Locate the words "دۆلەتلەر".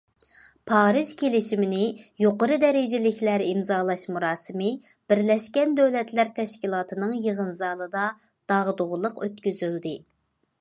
5.81-6.33